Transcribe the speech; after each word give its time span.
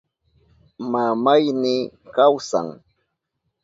Mamayni 0.91 1.75
kawsan. 2.15 2.67